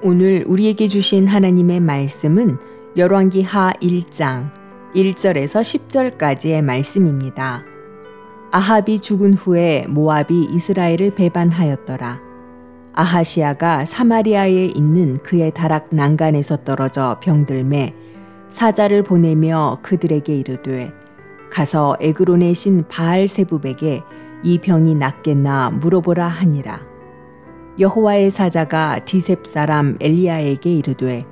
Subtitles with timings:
[0.00, 2.58] 오늘 우리에게 주신 하나님의 말씀은
[2.96, 4.52] 열왕기 하 1장
[4.94, 5.60] 1절에서
[6.18, 7.64] 10절까지의 말씀입니다.
[8.52, 12.20] 아합이 죽은 후에 모압이 이스라엘을 배반하였더라.
[12.92, 17.92] 아하시아가 사마리아에 있는 그의 다락 난간에서 떨어져 병들매
[18.46, 20.92] 사자를 보내며 그들에게 이르되
[21.50, 24.04] 가서 에그론의 신 바알 세붑에게
[24.44, 26.97] 이 병이 낫겠나 물어보라 하니라.
[27.78, 31.24] 여호와의 사자가 디셉 사람 엘리야에게 이르되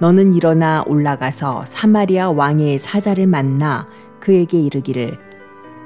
[0.00, 3.86] 너는 일어나 올라가서 사마리아 왕의 사자를 만나
[4.18, 5.16] 그에게 이르기를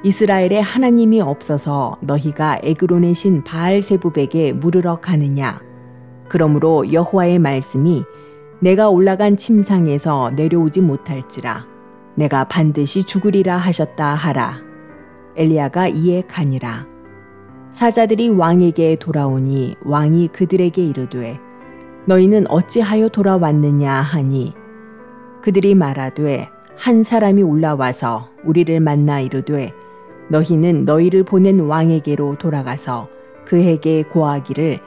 [0.01, 5.59] 이스라엘에 하나님이 없어서 너희가 에그론의 신 바알세붑에게 물으러 가느냐?
[6.27, 8.03] 그러므로 여호와의 말씀이
[8.61, 11.67] 내가 올라간 침상에서 내려오지 못할지라.
[12.15, 14.57] 내가 반드시 죽으리라 하셨다 하라.
[15.35, 16.87] 엘리야가 이에 가니라
[17.71, 21.39] 사자들이 왕에게 돌아오니 왕이 그들에게 이르되
[22.05, 24.53] 너희는 어찌하여 돌아왔느냐 하니?
[25.41, 29.71] 그들이 말하되 한 사람이 올라와서 우리를 만나 이르되
[30.29, 33.07] 너희는 너희를 보낸 왕에게로 돌아가서
[33.45, 34.79] 그에게 고하기를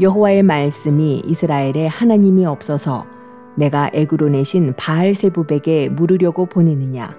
[0.00, 3.06] 여호와의 말씀이 이스라엘에 하나님이 없어서
[3.54, 7.16] 내가 에그론의 신 바알세붑에게 물으려고 보내느냐?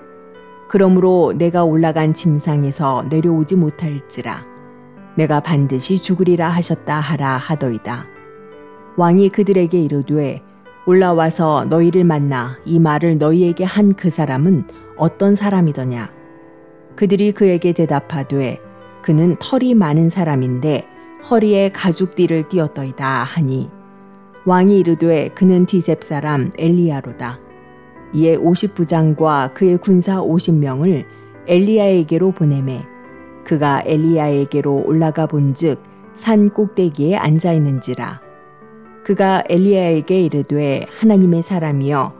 [0.67, 4.54] 그러므로 내가 올라간 침상에서 내려오지 못할지라
[5.16, 8.05] 내가 반드시 죽으리라 하셨다 하라 하더이다.
[8.97, 10.41] 왕이 그들에게 이르되
[10.85, 16.11] 올라와서 너희를 만나 이 말을 너희에게 한 그 사람은 어떤 사람이더냐?
[16.95, 18.59] 그들이 그에게 대답하되
[19.02, 20.88] 그는 털이 많은 사람인데
[21.29, 23.69] 허리에 가죽띠를 띄었더이다 하니
[24.45, 27.39] 왕이 이르되 그는 디셉 사람 엘리야로다.
[28.13, 31.05] 이에 오십 부장과 그의 군사 오십 명을
[31.47, 32.85] 엘리야에게로 보내매
[33.45, 35.81] 그가 엘리야에게로 올라가 본즉
[36.13, 38.19] 산 꼭대기에 앉아 있는지라
[39.03, 42.13] 그가 엘리야에게 이르되 하나님의 사람이여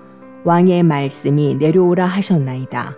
[0.44, 2.96] 왕의 말씀이 내려오라 하셨나이다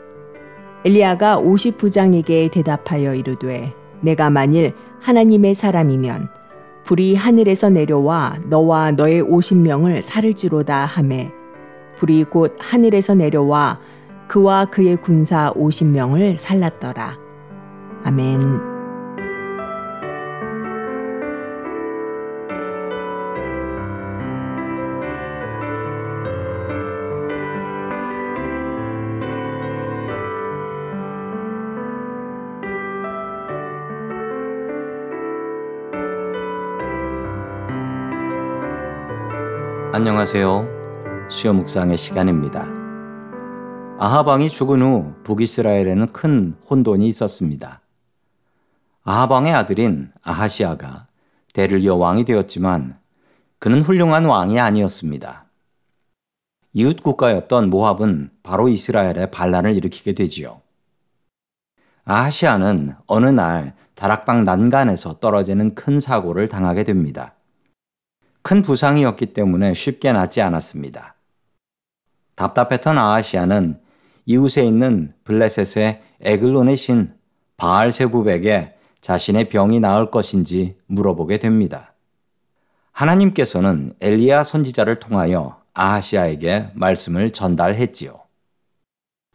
[0.84, 6.30] 엘리야가 오십 부장에게 대답하여 이르되 내가 만일 하나님의 사람이면
[6.84, 11.32] 불이 하늘에서 내려와 너와 너의 오십 명을 살을지로다 하매
[11.98, 13.80] 불이 곧 하늘에서 내려와
[14.28, 17.27] 그와 그의 군사 오십 명을 살랐더라.
[18.04, 18.78] 아멘.
[39.94, 40.68] 안녕하세요.
[41.28, 42.68] 수요 묵상의 시간입니다.
[44.00, 47.82] 아하방이 죽은 후 북이스라엘에는 큰 혼돈이 있었습니다.
[49.10, 51.08] 아하방의 아들인 아하시아가
[51.54, 53.00] 대를 이어 왕이 되었지만
[53.58, 55.46] 그는 훌륭한 왕이 아니었습니다.
[56.74, 60.60] 이웃 국가였던 모압은 바로 이스라엘에 반란을 일으키게 되지요.
[62.04, 67.36] 아하시아는 어느 날 다락방 난간에서 떨어지는 큰 사고를 당하게 됩니다.
[68.42, 71.16] 큰 부상이었기 때문에 쉽게 낫지 않았습니다.
[72.36, 73.80] 답답했던 아하시아는
[74.26, 77.14] 이웃에 있는 블레셋의 에글론의 신
[77.56, 78.77] 바알세부백에
[79.08, 81.94] 자신의 병이 나을 것인지 물어보게 됩니다.
[82.92, 88.20] 하나님께서는 엘리야 선지자를 통하여 아하시아에게 말씀을 전달했지요.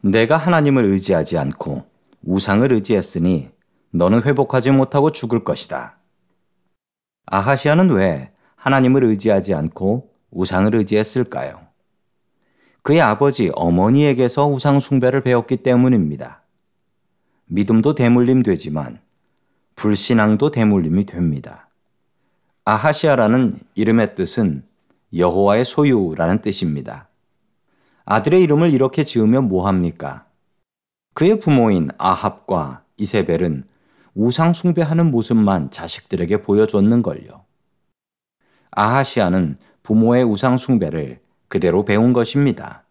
[0.02, 1.86] 내가 하나님을 의지하지 않고
[2.22, 3.48] 우상을 의지했으니
[3.92, 5.96] 너는 회복하지 못하고 죽을 것이다.
[7.24, 11.62] 아하시아는 왜 하나님을 의지하지 않고 우상을 의지했을까요?
[12.82, 16.42] 그의 아버지 어머니에게서 우상 숭배를 배웠기 때문입니다.
[17.46, 19.00] 믿음도 대물림 되지만
[19.76, 21.68] 불신앙도 대물림이 됩니다.
[22.64, 24.64] 아하시아라는 이름의 뜻은
[25.14, 27.08] 여호와의 소유라는 뜻입니다.
[28.04, 30.26] 아들의 이름을 이렇게 지으면 뭐합니까?
[31.14, 33.64] 그의 부모인 아합과 이세벨은
[34.14, 37.44] 우상 숭배하는 모습만 자식들에게 보여줬는 걸요.
[38.70, 42.84] 아하시아는 부모의 우상 숭배를 그대로 배운 것입니다.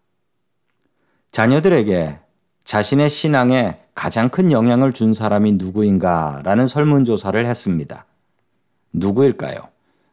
[1.32, 2.20] 자녀들에게
[2.64, 8.06] 자신의 신앙에 가장 큰 영향을 준 사람이 누구인가 라는 설문조사를 했습니다.
[8.94, 9.68] 누구일까요?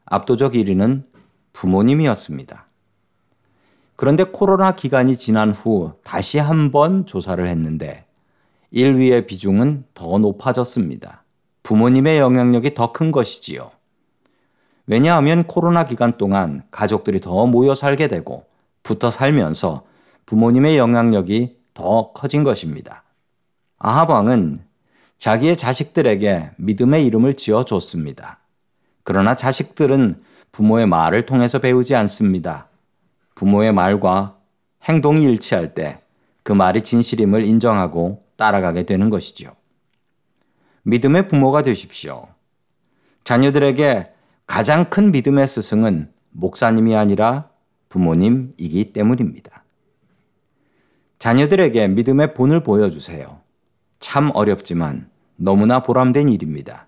[0.07, 1.05] 압도적 1위는
[1.53, 2.67] 부모님이었습니다.
[3.97, 8.05] 그런데 코로나 기간이 지난 후 다시 한 번 조사를 했는데
[8.73, 11.25] 1위의 비중은 더 높아졌습니다.
[11.63, 13.71] 부모님의 영향력이 더 큰 것이지요.
[14.87, 18.47] 왜냐하면 코로나 기간 동안 가족들이 더 모여 살게 되고
[18.83, 19.83] 붙어 살면서
[20.27, 23.05] 부모님의 영향력이 더 커진 것입니다.
[23.79, 24.65] 아하방은
[25.17, 28.41] 자기의 자식들에게 믿음의 이름을 지어 줬습니다.
[29.05, 30.23] 그러나 자식들은
[30.53, 32.69] 부모의 말을 통해서 배우지 않습니다.
[33.35, 34.37] 부모의 말과
[34.83, 36.03] 행동이 일치할 때
[36.49, 39.51] 그 말이 진실임을 인정하고 따라가게 되는 것이지요.
[40.85, 42.27] 믿음의 부모가 되십시오.
[43.23, 44.11] 자녀들에게
[44.47, 47.51] 가장 큰 믿음의 스승은 목사님이 아니라
[47.91, 49.63] 부모님이기 때문입니다.
[51.19, 53.41] 자녀들에게 믿음의 본을 보여주세요.
[53.99, 56.87] 참 어렵지만 너무나 보람된 일입니다.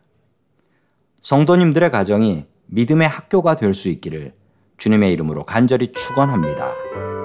[1.20, 4.32] 성도님들의 가정이 믿음의 학교가 될 수 있기를
[4.78, 7.19] 주님의 이름으로 간절히 축원합니다.